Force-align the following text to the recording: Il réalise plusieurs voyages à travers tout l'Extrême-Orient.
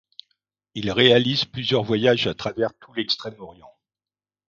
Il 0.73 0.89
réalise 0.89 1.45
plusieurs 1.45 1.83
voyages 1.83 2.25
à 2.25 2.33
travers 2.33 2.73
tout 2.79 2.91
l'Extrême-Orient. 2.93 3.71